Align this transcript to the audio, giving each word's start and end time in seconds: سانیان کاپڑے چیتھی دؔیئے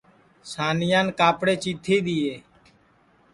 سانیان 0.51 1.07
کاپڑے 1.19 1.55
چیتھی 1.63 1.95
دؔیئے 2.05 2.33